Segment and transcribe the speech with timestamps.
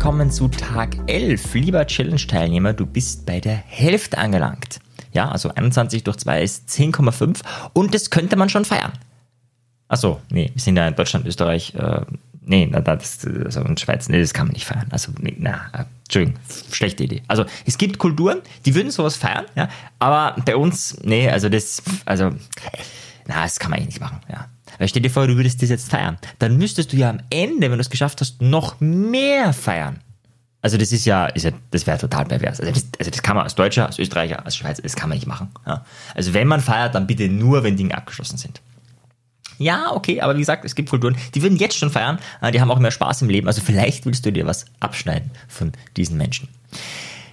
[0.00, 1.52] willkommen zu Tag 11.
[1.52, 4.80] Lieber Challenge-Teilnehmer, du bist bei der Hälfte angelangt.
[5.12, 7.42] Ja, also 21 durch 2 ist 10,5
[7.74, 8.92] und das könnte man schon feiern.
[9.88, 12.00] Achso, nee, wir sind ja in Deutschland, Österreich, äh,
[12.40, 14.86] nee, das, also in Schweiz, nee, das kann man nicht feiern.
[14.88, 16.40] Also, nee, na, äh, Entschuldigung,
[16.72, 17.20] schlechte Idee.
[17.28, 21.82] Also, es gibt Kulturen, die würden sowas feiern, ja, aber bei uns, nee, also das,
[22.06, 22.30] also,
[23.26, 24.46] na, das kann man eh nicht machen, ja.
[24.80, 26.16] Weil stell dir vor, du würdest das jetzt feiern.
[26.38, 30.00] Dann müsstest du ja am Ende, wenn du es geschafft hast, noch mehr feiern.
[30.62, 32.60] Also das ist ja, ist ja das wäre total pervers.
[32.60, 35.18] Also das, also das, kann man als Deutscher, als Österreicher, als Schweizer, das kann man
[35.18, 35.48] nicht machen.
[35.66, 35.84] Ja.
[36.14, 38.62] Also wenn man feiert, dann bitte nur, wenn Dinge abgeschlossen sind.
[39.58, 42.62] Ja, okay, aber wie gesagt, es gibt Kulturen, die würden jetzt schon feiern, äh, die
[42.62, 43.48] haben auch mehr Spaß im Leben.
[43.48, 46.48] Also vielleicht willst du dir was abschneiden von diesen Menschen.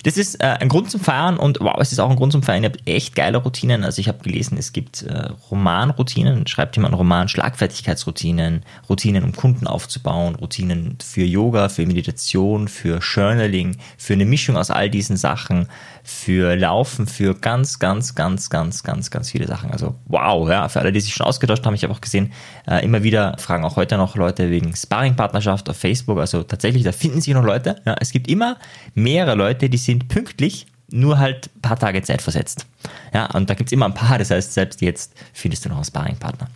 [0.07, 2.41] Das ist äh, ein Grund zum Feiern und wow, es ist auch ein Grund zum
[2.41, 2.63] Feiern.
[2.63, 3.83] Ihr habt echt geile Routinen.
[3.83, 9.67] Also ich habe gelesen, es gibt äh, Romanroutinen, schreibt jemand Roman, Schlagfertigkeitsroutinen, Routinen, um Kunden
[9.67, 15.67] aufzubauen, Routinen für Yoga, für Meditation, für Journaling, für eine Mischung aus all diesen Sachen,
[16.05, 19.71] für Laufen, für ganz, ganz, ganz, ganz, ganz, ganz viele Sachen.
[19.71, 22.31] Also wow, ja, für alle, die sich schon ausgetauscht haben, ich habe auch gesehen,
[22.65, 26.17] äh, immer wieder fragen auch heute noch Leute wegen Sparring-Partnerschaft auf Facebook.
[26.19, 27.75] Also tatsächlich, da finden sich noch Leute.
[27.85, 28.55] Ja, es gibt immer
[28.95, 32.65] mehrere Leute, die sind pünktlich, nur halt ein paar Tage Zeit versetzt.
[33.13, 35.77] Ja, und da gibt es immer ein paar, das heißt, selbst jetzt findest du noch
[35.77, 36.49] einen Sparring-Partner.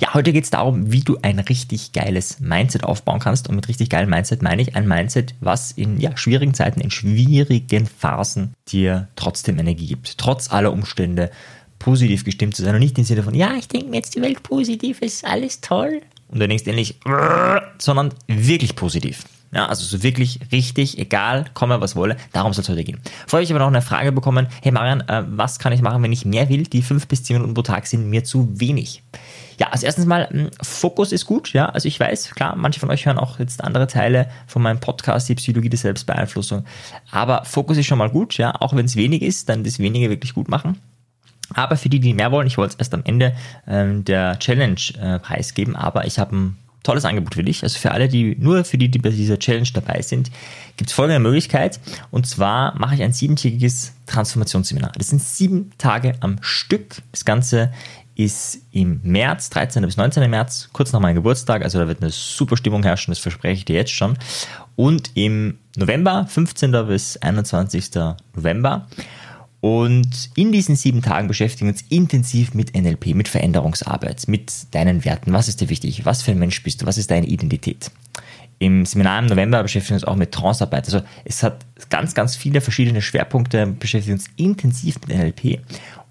[0.00, 3.48] Ja, heute geht es darum, wie du ein richtig geiles Mindset aufbauen kannst.
[3.48, 6.90] Und mit richtig geilem Mindset meine ich ein Mindset, was in ja, schwierigen Zeiten, in
[6.90, 10.18] schwierigen Phasen dir trotzdem Energie gibt.
[10.18, 11.30] Trotz aller Umstände
[11.78, 14.22] positiv gestimmt zu sein und nicht im Sinne von, ja, ich denke mir jetzt die
[14.22, 16.00] Welt positiv, ist alles toll.
[16.28, 16.98] Und du denkst endlich,
[17.78, 19.24] sondern wirklich positiv.
[19.54, 22.98] Ja, also so wirklich richtig, egal, komme was wolle, darum soll es heute gehen.
[23.28, 26.02] Vorher habe ich aber noch eine Frage bekommen, hey Marian, äh, was kann ich machen,
[26.02, 26.64] wenn ich mehr will?
[26.64, 29.02] Die fünf bis zehn Minuten pro Tag sind mir zu wenig.
[29.60, 31.66] Ja, als erstes mal, hm, Fokus ist gut, ja.
[31.66, 35.28] Also ich weiß, klar, manche von euch hören auch jetzt andere Teile von meinem Podcast,
[35.28, 36.64] die Psychologie der Selbstbeeinflussung.
[37.12, 38.60] Aber Fokus ist schon mal gut, ja.
[38.60, 40.80] Auch wenn es wenig ist, dann das wenige wirklich gut machen.
[41.52, 43.36] Aber für die, die mehr wollen, ich wollte es erst am Ende
[43.68, 47.64] ähm, der Challenge äh, preisgeben, aber ich habe ein tolles Angebot für dich.
[47.64, 50.30] Also für alle, die nur für die, die bei dieser Challenge dabei sind,
[50.76, 51.80] gibt es folgende Möglichkeit.
[52.12, 54.92] Und zwar mache ich ein siebentägiges Transformationsseminar.
[54.96, 57.02] Das sind sieben Tage am Stück.
[57.10, 57.72] Das Ganze
[58.16, 59.84] ist im März, 13.
[59.84, 60.30] bis 19.
[60.30, 61.62] März, kurz nach meinem Geburtstag.
[61.62, 64.16] Also da wird eine super Stimmung herrschen, das verspreche ich dir jetzt schon.
[64.76, 66.70] Und im November, 15.
[66.86, 67.90] bis 21.
[68.36, 68.86] November.
[69.64, 75.06] Und in diesen sieben Tagen beschäftigen wir uns intensiv mit NLP, mit Veränderungsarbeit, mit deinen
[75.06, 75.32] Werten.
[75.32, 76.04] Was ist dir wichtig?
[76.04, 76.86] Was für ein Mensch bist du?
[76.86, 77.90] Was ist deine Identität?
[78.58, 80.84] Im Seminar im November beschäftigen wir uns auch mit Trancearbeit.
[80.84, 85.60] Also es hat ganz, ganz viele verschiedene Schwerpunkte, beschäftigen uns intensiv mit NLP.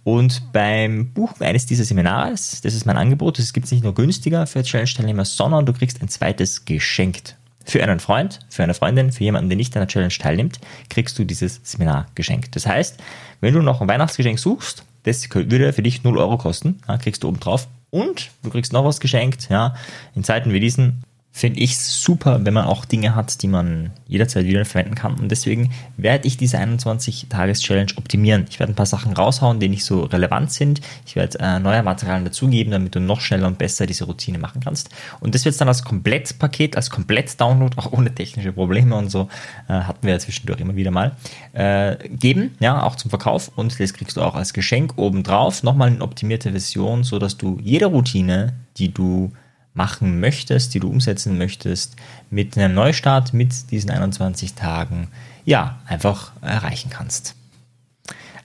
[0.03, 3.93] Und beim Buchen eines dieser Seminars, das ist mein Angebot, das gibt es nicht nur
[3.93, 7.37] günstiger für Challenge-Teilnehmer, sondern du kriegst ein zweites geschenkt.
[7.65, 10.59] Für einen Freund, für eine Freundin, für jemanden, der nicht an der Challenge teilnimmt,
[10.89, 12.55] kriegst du dieses Seminar geschenkt.
[12.55, 13.01] Das heißt,
[13.41, 17.23] wenn du noch ein Weihnachtsgeschenk suchst, das würde für dich 0 Euro kosten, ja, kriegst
[17.23, 17.67] du oben drauf.
[17.89, 19.75] Und du kriegst noch was geschenkt, ja.
[20.15, 21.03] In Zeiten wie diesen
[21.35, 25.15] finde ich super, wenn man auch Dinge hat, die man jederzeit wieder verwenden kann.
[25.15, 28.45] Und deswegen werde ich diese 21-Tages-Challenge optimieren.
[28.51, 30.79] Ich werde ein paar Sachen raushauen, die nicht so relevant sind.
[31.07, 34.61] Ich werde äh, neue Materialien dazugeben, damit du noch schneller und besser diese Routine machen
[34.63, 34.91] kannst.
[35.21, 39.27] Und das wird dann als Komplettpaket, als Komplett-Download, auch ohne technische Probleme und so,
[39.67, 41.13] äh, hatten wir ja zwischendurch immer wieder mal,
[41.53, 43.51] äh, geben, ja, auch zum Verkauf.
[43.55, 45.63] Und das kriegst du auch als Geschenk obendrauf.
[45.63, 49.31] Nochmal eine optimierte Version, so dass du jede Routine, die du
[49.73, 51.95] machen möchtest, die du umsetzen möchtest,
[52.29, 55.07] mit einem Neustart, mit diesen 21 Tagen,
[55.45, 57.35] ja, einfach erreichen kannst.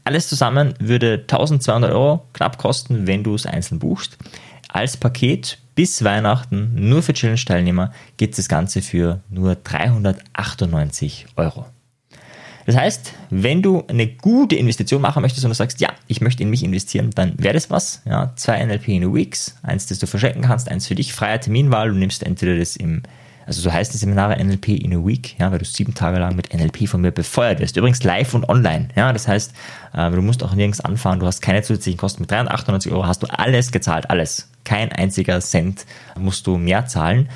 [0.04, 4.16] Alles zusammen würde 1200 Euro knapp kosten, wenn du es einzeln buchst.
[4.68, 11.66] Als Paket bis Weihnachten nur für Challenge-Teilnehmer geht das Ganze für nur 398 Euro.
[12.66, 16.42] Das heißt, wenn du eine gute Investition machen möchtest und du sagst, ja, ich möchte
[16.42, 18.00] in mich investieren, dann wäre das was.
[18.06, 21.38] Ja, zwei NLP in a Weeks, eins, das du verschenken kannst, eins für dich, freie
[21.38, 21.90] Terminwahl.
[21.90, 23.02] Du nimmst entweder das im,
[23.46, 26.34] also so heißt die Seminare NLP in a Week, ja, weil du sieben Tage lang
[26.34, 27.76] mit NLP von mir befeuert wirst.
[27.76, 28.88] Übrigens live und online.
[28.96, 29.52] Ja, das heißt,
[29.92, 32.22] äh, du musst auch nirgends anfahren, du hast keine zusätzlichen Kosten.
[32.22, 34.48] Mit 398 Euro hast du alles gezahlt, alles.
[34.64, 35.84] Kein einziger Cent
[36.18, 37.28] musst du mehr zahlen,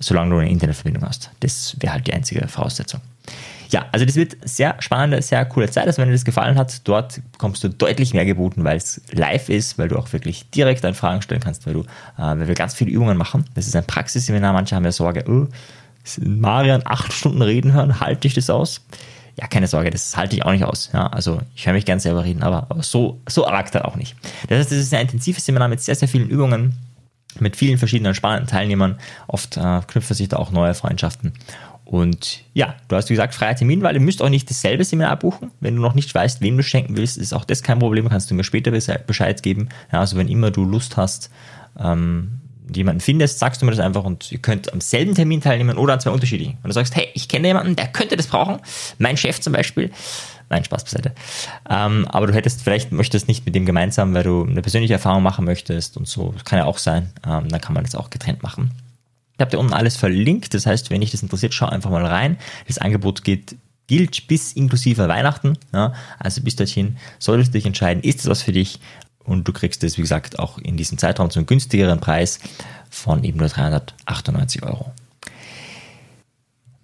[0.00, 1.30] solange du eine Internetverbindung hast.
[1.40, 3.00] Das wäre halt die einzige Voraussetzung.
[3.70, 5.86] Ja, also das wird sehr spannende, sehr coole Zeit.
[5.86, 9.50] Also wenn dir das gefallen hat, dort bekommst du deutlich mehr geboten, weil es live
[9.50, 11.84] ist, weil du auch wirklich direkt deine Fragen stellen kannst, weil du, äh,
[12.18, 13.44] weil wir ganz viele Übungen machen.
[13.54, 14.54] Das ist ein Praxisseminar.
[14.54, 15.48] Manche haben ja Sorge, oh,
[16.20, 18.80] Marian acht Stunden reden hören, halte ich das aus?
[19.38, 20.90] Ja, keine Sorge, das halte ich auch nicht aus.
[20.92, 24.16] Ja, also ich höre mich gern selber reden, aber, so, so arg dann auch nicht.
[24.48, 26.74] Das heißt, das ist ein intensives Seminar mit sehr, sehr vielen Übungen,
[27.38, 28.98] mit vielen verschiedenen spannenden Teilnehmern.
[29.28, 31.34] Oft äh, knüpfen sich da auch neue Freundschaften.
[31.88, 35.52] Und ja, du hast gesagt, freier Termin, weil ihr müsst auch nicht dasselbe Seminar buchen.
[35.60, 38.30] Wenn du noch nicht weißt, wem du schenken willst, ist auch das kein Problem, kannst
[38.30, 39.70] du mir später Bescheid geben.
[39.90, 41.30] Ja, also wenn immer du Lust hast,
[41.80, 42.40] ähm,
[42.74, 45.94] jemanden findest, sagst du mir das einfach und ihr könnt am selben Termin teilnehmen oder
[45.94, 46.58] an zwei unterschiedlichen.
[46.62, 48.58] Und du sagst, hey, ich kenne jemanden, der könnte das brauchen.
[48.98, 49.90] Mein Chef zum Beispiel.
[50.50, 51.14] Nein, Spaß beiseite.
[51.70, 55.22] Ähm, aber du hättest, vielleicht möchtest nicht mit dem gemeinsam, weil du eine persönliche Erfahrung
[55.22, 56.32] machen möchtest und so.
[56.32, 57.14] Das kann ja auch sein.
[57.26, 58.72] Ähm, dann kann man das auch getrennt machen.
[59.38, 60.52] Ich habe dir unten alles verlinkt.
[60.52, 62.38] Das heißt, wenn dich das interessiert, schau einfach mal rein.
[62.66, 63.56] Das Angebot geht
[63.86, 65.56] gilt bis inklusive Weihnachten.
[65.72, 68.80] Ja, also bis dorthin solltest du dich entscheiden, ist das was für dich?
[69.24, 72.38] Und du kriegst es, wie gesagt, auch in diesem Zeitraum zu einem günstigeren Preis
[72.90, 74.92] von eben nur 398 Euro.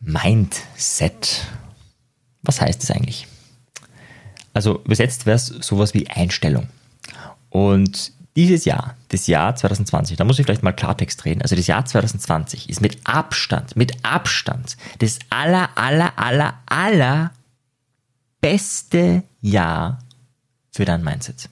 [0.01, 1.47] Mindset.
[2.43, 3.27] Was heißt das eigentlich?
[4.53, 6.69] Also übersetzt wäre es sowas wie Einstellung.
[7.51, 11.43] Und dieses Jahr, das Jahr 2020, da muss ich vielleicht mal Klartext reden.
[11.43, 17.31] Also das Jahr 2020 ist mit Abstand, mit Abstand das aller, aller, aller, aller
[18.41, 20.01] beste Jahr
[20.73, 21.49] für dein Mindset.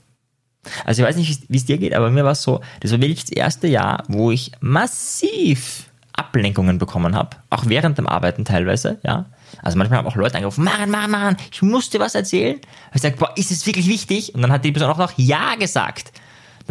[0.85, 3.01] Also ich weiß nicht, wie es dir geht, aber mir war es so, das war
[3.01, 8.99] wirklich das erste Jahr, wo ich massiv Ablenkungen bekommen habe, auch während dem Arbeiten teilweise,
[9.03, 9.27] ja.
[9.61, 12.59] Also manchmal haben auch Leute angerufen, Mann, Mann, Mann, ich muss dir was erzählen.
[12.95, 14.35] Ich sage, boah, ist es wirklich wichtig?
[14.35, 16.13] Und dann hat die Person auch noch Ja gesagt.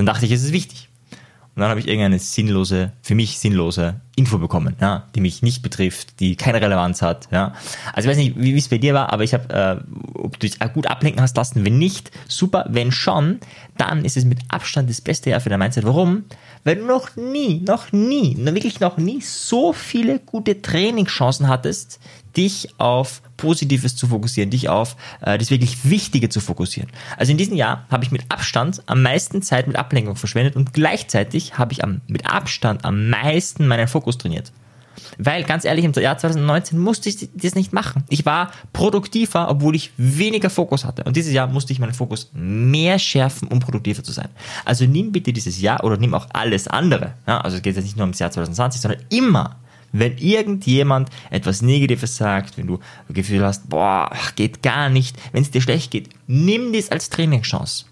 [0.02, 0.90] Dann dachte ich, es ist wichtig.
[1.12, 5.64] Und dann habe ich irgendeine sinnlose, für mich sinnlose Info bekommen, ja, die mich nicht
[5.64, 7.30] betrifft, die keine Relevanz hat.
[7.32, 7.54] Ja.
[7.94, 10.48] Also ich weiß nicht, wie es bei dir war, aber ich habe, äh, ob du
[10.48, 11.64] dich gut ablenken hast lassen.
[11.66, 12.66] Wenn nicht, super.
[12.70, 13.40] Wenn schon,
[13.78, 15.86] dann ist es mit Abstand das beste Jahr für dein Mindset.
[15.86, 16.26] Warum?
[16.64, 22.00] Weil du noch nie, noch nie, wirklich noch nie so viele gute Trainingschancen hattest,
[22.36, 26.92] dich auf Positives zu fokussieren, dich auf äh, das wirklich Wichtige zu fokussieren.
[27.18, 30.74] Also in diesem Jahr habe ich mit Abstand am meisten Zeit mit Ablenkung verschwendet und
[30.74, 34.52] gleichzeitig habe ich am, mit Abstand am meisten meinen Fokus trainiert.
[35.18, 38.04] Weil, ganz ehrlich, im Jahr 2019 musste ich das nicht machen.
[38.10, 41.04] Ich war produktiver, obwohl ich weniger Fokus hatte.
[41.04, 44.30] Und dieses Jahr musste ich meinen Fokus mehr schärfen, um produktiver zu sein.
[44.66, 47.14] Also nimm bitte dieses Jahr oder nimm auch alles andere.
[47.28, 49.58] Ja, also es geht jetzt nicht nur ums Jahr 2020, sondern immer
[49.94, 55.42] wenn irgendjemand etwas Negatives sagt, wenn du das Gefühl hast, boah, geht gar nicht, wenn
[55.42, 57.86] es dir schlecht geht, nimm das als Trainingschance.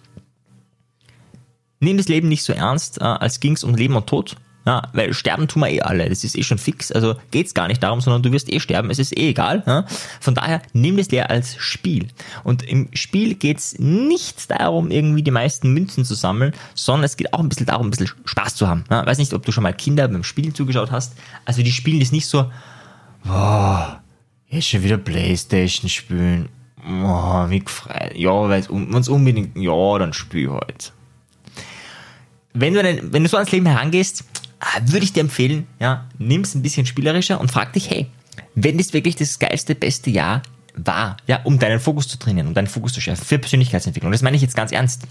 [1.81, 4.37] Nimm das Leben nicht so ernst, äh, als ging es um Leben und Tod.
[4.65, 7.67] Ja, weil sterben tun wir eh alle, das ist eh schon fix, also geht's gar
[7.67, 9.63] nicht darum, sondern du wirst eh sterben, es ist eh egal.
[9.65, 9.85] Ja?
[10.19, 12.09] Von daher nimm das leer als Spiel.
[12.43, 17.33] Und im Spiel geht's nicht darum, irgendwie die meisten Münzen zu sammeln, sondern es geht
[17.33, 18.83] auch ein bisschen darum, ein bisschen Spaß zu haben.
[18.91, 19.05] Ja?
[19.05, 21.15] Weiß nicht, ob du schon mal Kinder beim Spielen zugeschaut hast.
[21.45, 22.51] Also die spielen das nicht so,
[23.23, 24.03] boah,
[24.49, 26.49] jetzt schon wieder Playstation spielen.
[26.85, 28.15] Oh, wie gefreut.
[28.15, 30.93] Ja, wenn es unbedingt, ja, dann spiel halt.
[32.53, 34.25] Wenn du, wenn du so ans Leben herangehst,
[34.85, 38.07] würde ich dir empfehlen, ja, nimm es ein bisschen spielerischer und frag dich, hey,
[38.55, 40.41] wenn das wirklich das geilste, beste Jahr
[40.75, 44.11] war, ja, um deinen Fokus zu trainieren, um deinen Fokus zu schärfen, für Persönlichkeitsentwicklung.
[44.11, 45.03] Das meine ich jetzt ganz ernst.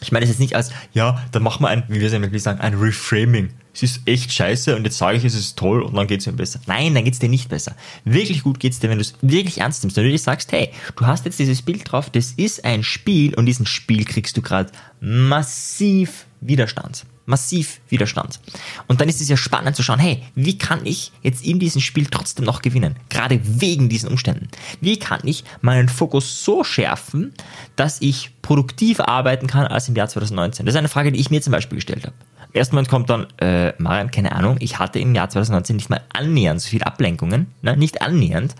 [0.00, 2.38] Ich meine das jetzt nicht als, ja, dann machen wir ein, wie wir es immer
[2.38, 3.50] sagen, ein Reframing.
[3.72, 6.26] Es ist echt scheiße und jetzt sage ich, es ist toll und dann geht es
[6.26, 6.60] mir besser.
[6.66, 7.76] Nein, dann geht es dir nicht besser.
[8.04, 9.96] Wirklich gut geht es dir, wenn du es wirklich ernst nimmst.
[9.96, 13.34] Wenn du dir sagst, hey, du hast jetzt dieses Bild drauf, das ist ein Spiel
[13.34, 18.40] und diesen Spiel kriegst du gerade massiv Widerstand massiv Widerstand.
[18.88, 21.80] Und dann ist es ja spannend zu schauen, hey, wie kann ich jetzt in diesem
[21.80, 22.96] Spiel trotzdem noch gewinnen?
[23.08, 24.48] Gerade wegen diesen Umständen.
[24.80, 27.32] Wie kann ich meinen Fokus so schärfen,
[27.76, 30.66] dass ich produktiver arbeiten kann als im Jahr 2019?
[30.66, 32.14] Das ist eine Frage, die ich mir zum Beispiel gestellt habe.
[32.52, 35.88] Im ersten Moment kommt dann, äh, Marian, keine Ahnung, ich hatte im Jahr 2019 nicht
[35.88, 37.76] mal annähernd so viele Ablenkungen, ne?
[37.76, 38.54] nicht annähernd.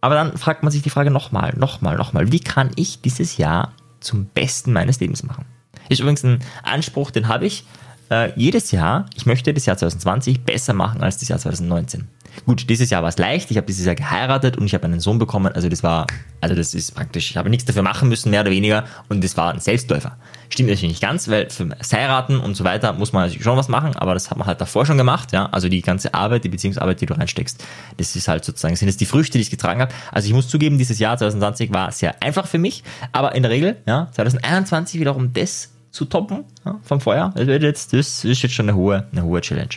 [0.00, 3.72] Aber dann fragt man sich die Frage nochmal, nochmal, nochmal, wie kann ich dieses Jahr
[4.00, 5.44] zum Besten meines Lebens machen?
[5.92, 7.64] Ist übrigens ein Anspruch, den habe ich
[8.10, 9.06] äh, jedes Jahr.
[9.14, 12.08] Ich möchte das Jahr 2020 besser machen als das Jahr 2019.
[12.46, 13.50] Gut, dieses Jahr war es leicht.
[13.50, 15.52] Ich habe dieses Jahr geheiratet und ich habe einen Sohn bekommen.
[15.52, 16.06] Also das war,
[16.40, 18.84] also das ist praktisch, ich habe nichts dafür machen müssen, mehr oder weniger.
[19.08, 20.16] Und das war ein Selbstläufer.
[20.48, 23.56] Stimmt natürlich nicht ganz, weil für das Heiraten und so weiter muss man natürlich schon
[23.56, 25.46] was machen, aber das hat man halt davor schon gemacht, ja.
[25.46, 27.64] Also die ganze Arbeit, die Beziehungsarbeit, die du reinsteckst,
[27.96, 29.92] das ist halt sozusagen, sind jetzt die Früchte, die ich getragen habe.
[30.10, 32.82] Also ich muss zugeben, dieses Jahr 2020 war sehr einfach für mich,
[33.12, 37.32] aber in der Regel, ja, 2021 wiederum das zu toppen ja, vom Feuer.
[37.36, 39.74] Das, wird jetzt, das ist jetzt schon eine hohe, eine hohe Challenge.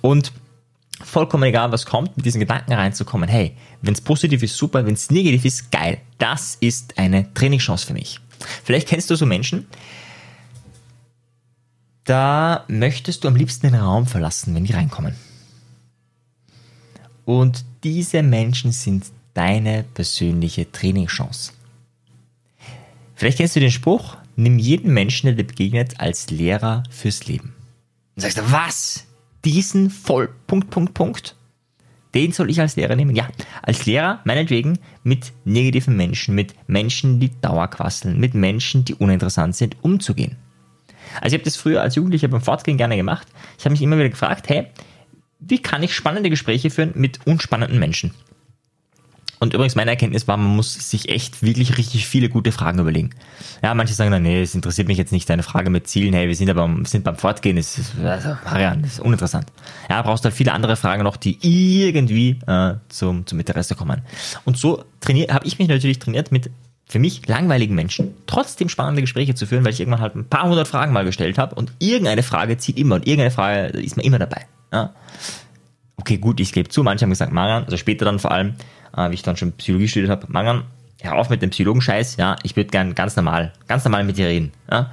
[0.00, 0.32] Und
[1.04, 4.94] vollkommen egal, was kommt, mit diesen Gedanken reinzukommen, hey, wenn es positiv ist, super, wenn
[4.94, 6.00] es negativ ist, geil.
[6.18, 8.18] Das ist eine Trainingschance für mich.
[8.64, 9.66] Vielleicht kennst du so Menschen,
[12.04, 15.14] da möchtest du am liebsten den Raum verlassen, wenn die reinkommen.
[17.24, 21.52] Und diese Menschen sind deine persönliche Trainingschance.
[23.16, 27.54] Vielleicht kennst du den Spruch, nimm jeden Menschen, der dir begegnet, als Lehrer fürs Leben.
[28.14, 29.06] Und sagst du, was?
[29.44, 31.36] Diesen voll, Punkt, Punkt, Punkt?
[32.14, 33.14] Den soll ich als Lehrer nehmen?
[33.14, 33.28] Ja,
[33.62, 39.76] als Lehrer meinetwegen mit negativen Menschen, mit Menschen, die Dauerquasseln, mit Menschen, die uninteressant sind,
[39.82, 40.36] umzugehen.
[41.20, 43.28] Also ich habe das früher als Jugendlicher beim Fortgehen gerne gemacht.
[43.58, 44.68] Ich habe mich immer wieder gefragt, hey,
[45.40, 48.12] wie kann ich spannende Gespräche führen mit unspannenden Menschen?
[49.46, 53.10] Und übrigens, meine Erkenntnis war, man muss sich echt wirklich richtig viele gute Fragen überlegen.
[53.62, 56.26] Ja, manche sagen dann, nee, es interessiert mich jetzt nicht deine Frage mit Zielen, hey,
[56.26, 59.46] wir sind aber sind beim Fortgehen, ist, also, Marian, ist uninteressant.
[59.88, 64.02] Ja, brauchst du halt viele andere Fragen noch, die irgendwie äh, zum, zum Interesse kommen.
[64.44, 66.50] Und so trainiert, habe ich mich natürlich trainiert mit
[66.88, 70.48] für mich langweiligen Menschen trotzdem spannende Gespräche zu führen, weil ich irgendwann halt ein paar
[70.48, 74.02] hundert Fragen mal gestellt habe und irgendeine Frage zieht immer und irgendeine Frage ist mir
[74.02, 74.44] immer dabei.
[74.72, 74.92] Ja.
[75.98, 78.54] Okay, gut, ich gebe zu, manche haben gesagt, Marian, also später dann vor allem,
[78.96, 80.64] äh, wie ich dann schon Psychologie studiert habe, Marian,
[81.00, 84.26] hör auf mit dem Psychologenscheiß, ja, ich würde gern ganz normal, ganz normal mit dir
[84.26, 84.52] reden.
[84.70, 84.90] Ja.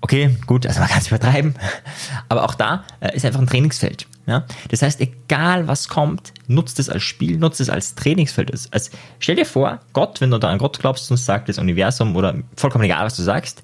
[0.00, 1.54] Okay, gut, also man kann es übertreiben,
[2.28, 4.06] aber auch da äh, ist einfach ein Trainingsfeld.
[4.26, 4.44] Ja?
[4.68, 8.52] Das heißt, egal was kommt, nutzt es als Spiel, nutzt es als Trainingsfeld.
[8.72, 12.14] Also, stell dir vor, Gott, wenn du da an Gott glaubst und sagt das Universum
[12.16, 13.62] oder vollkommen egal, was du sagst,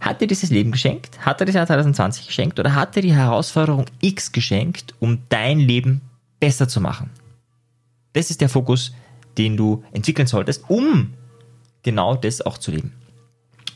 [0.00, 1.24] hat dir dieses Leben geschenkt?
[1.24, 2.58] Hat er das Jahr 2020 geschenkt?
[2.58, 6.00] Oder hat er die Herausforderung X geschenkt, um dein Leben
[6.40, 7.10] besser zu machen?
[8.12, 8.92] Das ist der Fokus,
[9.38, 11.14] den du entwickeln solltest, um
[11.82, 12.92] genau das auch zu leben.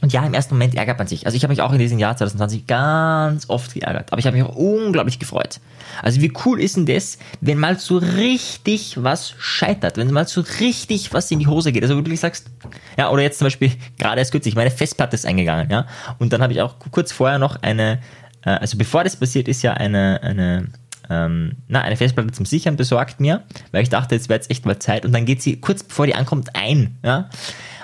[0.02, 1.25] Und ja, im ersten Moment ärgert man sich.
[1.25, 4.12] Also ich habe mich auch in diesem Jahr 2020 ganz oft geärgert.
[4.12, 5.59] Aber ich habe mich auch unglaublich gefreut.
[6.02, 10.43] Also wie cool ist denn das, wenn mal so richtig was scheitert, wenn mal so
[10.61, 11.83] richtig was in die Hose geht.
[11.83, 12.50] Also du wirklich sagst,
[12.99, 15.87] ja, oder jetzt zum Beispiel gerade erst kürzlich, meine Festplatte ist eingegangen, ja.
[16.19, 18.00] Und dann habe ich auch kurz vorher noch eine,
[18.45, 20.69] äh, also bevor das passiert ist, ja eine, eine,
[21.10, 24.66] ähm, na, eine Festplatte zum Sichern besorgt mir, weil ich dachte, jetzt wäre jetzt echt
[24.66, 25.04] mal Zeit.
[25.04, 27.28] Und dann geht sie kurz bevor die ankommt ein, ja.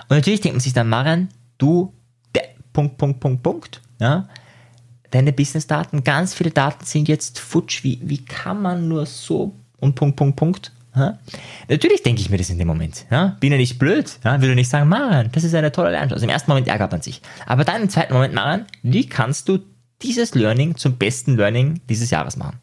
[0.09, 1.93] Und natürlich denkt man sich dann, Maren, du
[2.73, 3.81] Punkt, Punkt, Punkt, Punkt.
[4.01, 4.29] Ja?
[5.11, 7.85] Deine Business-Daten, ganz viele Daten sind jetzt futsch.
[7.85, 10.73] Wie, wie kann man nur so und Punkt, Punkt, Punkt.
[10.97, 11.19] Ja?
[11.69, 13.07] Natürlich denke ich mir das in dem Moment.
[13.11, 13.37] Ja?
[13.41, 14.19] Bin ja nicht blöd.
[14.25, 14.41] Ja?
[14.41, 16.15] Will nicht sagen, Maren, das ist eine tolle Lernchance.
[16.15, 17.21] Also im ersten Moment ärgert man sich.
[17.47, 19.59] Aber dann im zweiten Moment, Maren, wie kannst du
[20.03, 22.59] dieses Learning zum besten Learning dieses Jahres machen?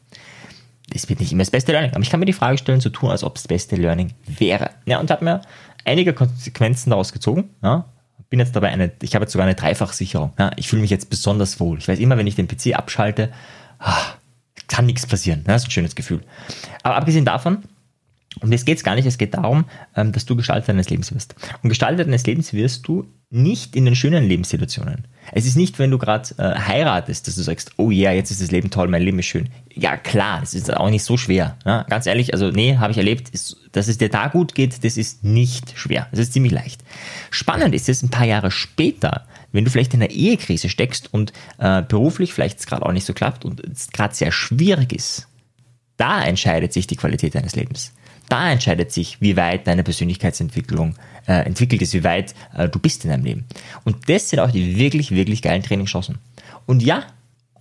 [0.92, 2.90] Das wird nicht immer das beste Learning, aber ich kann mir die Frage stellen, zu
[2.90, 4.72] tun, als ob es das beste Learning wäre.
[4.86, 5.42] Ja, und habe mir
[5.86, 7.50] einige Konsequenzen daraus gezogen.
[7.62, 7.86] Ja?
[8.30, 10.34] bin jetzt dabei eine, ich habe jetzt sogar eine Dreifachsicherung.
[10.38, 11.80] Ja, ich fühle mich jetzt besonders wohl.
[11.80, 13.32] Ich weiß immer, wenn ich den PC abschalte,
[13.80, 14.14] ah,
[14.68, 15.44] kann nichts passieren.
[15.46, 16.22] Das ist ein schönes Gefühl.
[16.84, 17.64] Aber abgesehen davon,
[18.42, 21.14] und jetzt geht es gar nicht, es geht darum, ähm, dass du Gestalter deines Lebens
[21.14, 21.36] wirst.
[21.64, 25.08] Und Gestalter deines Lebens wirst du nicht in den schönen Lebenssituationen.
[25.32, 28.42] Es ist nicht, wenn du gerade äh, heiratest, dass du sagst, oh yeah, jetzt ist
[28.42, 29.50] das Leben toll, mein Leben ist schön.
[29.74, 31.58] Ja, klar, das ist auch nicht so schwer.
[31.66, 31.84] Ja?
[31.90, 34.96] Ganz ehrlich, also nee, habe ich erlebt, ist, dass es dir da gut geht, das
[34.96, 36.08] ist nicht schwer.
[36.12, 36.82] Das ist ziemlich leicht.
[37.32, 41.34] Spannend ist es ein paar Jahre später, wenn du vielleicht in einer Ehekrise steckst und
[41.58, 45.28] äh, beruflich vielleicht es gerade auch nicht so klappt und es gerade sehr schwierig ist.
[45.98, 47.92] Da entscheidet sich die Qualität deines Lebens.
[48.30, 50.96] Da entscheidet sich, wie weit deine Persönlichkeitsentwicklung
[51.28, 53.46] äh, entwickelt ist, wie weit äh, du bist in deinem Leben.
[53.84, 56.20] Und das sind auch die wirklich, wirklich geilen Trainingschancen.
[56.66, 57.04] Und ja,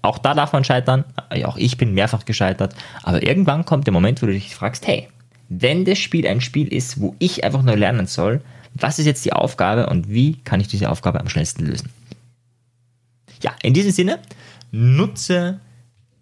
[0.02, 1.04] auch da darf man scheitern.
[1.30, 2.74] Äh, auch ich bin mehrfach gescheitert.
[3.02, 5.08] Aber irgendwann kommt der Moment, wo du dich fragst, hey,
[5.48, 8.42] wenn das Spiel ein Spiel ist, wo ich einfach nur lernen soll,
[8.74, 11.90] was ist jetzt die Aufgabe und wie kann ich diese Aufgabe am schnellsten lösen?
[13.42, 14.18] Ja, in diesem Sinne,
[14.70, 15.60] nutze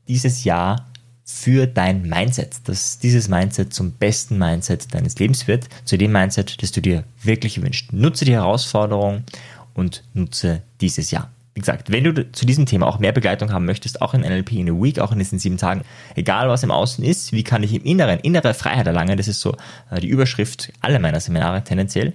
[0.09, 0.87] dieses Jahr
[1.28, 6.62] für dein Mindset, dass dieses Mindset zum besten Mindset deines Lebens wird, zu dem Mindset,
[6.62, 7.92] das du dir wirklich wünschst.
[7.92, 9.25] Nutze die Herausforderung
[9.75, 11.28] und nutze dieses Jahr.
[11.54, 14.52] Wie gesagt, wenn du zu diesem Thema auch mehr Begleitung haben möchtest, auch in NLP
[14.52, 15.83] in a Week, auch in diesen sieben Tagen,
[16.14, 19.40] egal was im Außen ist, wie kann ich im Inneren innere Freiheit erlangen, das ist
[19.40, 19.56] so
[19.90, 22.12] äh, die Überschrift aller meiner Seminare tendenziell.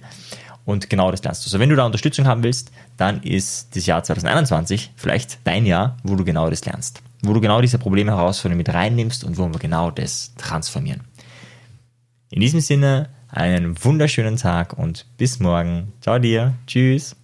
[0.64, 1.50] Und genau das lernst du.
[1.50, 5.98] So, wenn du da Unterstützung haben willst, dann ist das Jahr 2021 vielleicht dein Jahr,
[6.02, 9.48] wo du genau das lernst wo du genau diese Probleme, Herausforderungen mit reinnimmst und wo
[9.48, 11.02] wir genau das transformieren.
[12.30, 15.92] In diesem Sinne, einen wunderschönen Tag und bis morgen.
[16.00, 16.54] Ciao dir.
[16.66, 17.16] Tschüss.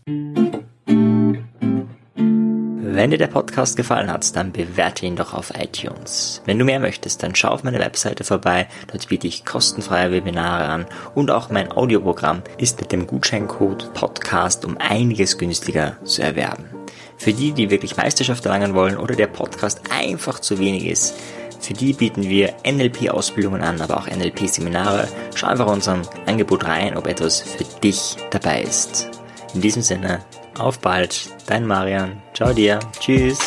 [2.98, 6.42] Wenn dir der Podcast gefallen hat, dann bewerte ihn doch auf iTunes.
[6.46, 8.66] Wenn du mehr möchtest, dann schau auf meine Webseite vorbei.
[8.90, 14.64] Dort biete ich kostenfreie Webinare an und auch mein Audioprogramm ist mit dem Gutscheincode Podcast
[14.64, 16.77] um einiges günstiger zu erwerben.
[17.18, 21.14] Für die, die wirklich Meisterschaft erlangen wollen oder der Podcast einfach zu wenig ist,
[21.60, 25.08] für die bieten wir NLP-Ausbildungen an, aber auch NLP-Seminare.
[25.34, 29.10] Schau einfach unserem Angebot rein, ob etwas für dich dabei ist.
[29.54, 30.24] In diesem Sinne,
[30.58, 32.22] auf bald, dein Marian.
[32.34, 32.78] Ciao dir.
[33.00, 33.38] Tschüss.